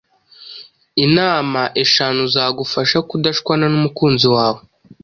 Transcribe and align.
Inama 1.05 1.61
eshanu 1.83 2.21
zagufasha 2.33 2.97
kudashwana 3.09 3.65
n'umukunzi 3.71 4.27
wawe 4.35 4.61